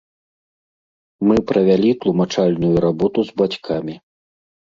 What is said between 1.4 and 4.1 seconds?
правялі тлумачальную работу з бацькамі.